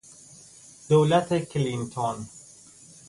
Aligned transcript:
دولت 0.89 1.33
کلینتون 1.39 2.27